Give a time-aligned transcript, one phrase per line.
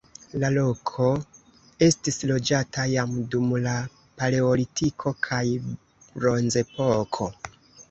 [0.43, 1.09] La loko
[1.87, 3.75] estis loĝata jam dum la
[4.23, 5.45] paleolitiko kaj
[6.09, 7.33] bronzepoko.